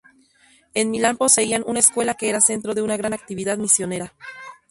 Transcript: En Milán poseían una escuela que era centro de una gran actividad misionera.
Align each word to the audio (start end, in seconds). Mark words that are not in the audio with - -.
En 0.73 0.89
Milán 0.89 1.15
poseían 1.17 1.63
una 1.67 1.77
escuela 1.77 2.15
que 2.15 2.27
era 2.27 2.41
centro 2.41 2.73
de 2.73 2.81
una 2.81 2.97
gran 2.97 3.13
actividad 3.13 3.59
misionera. 3.59 4.15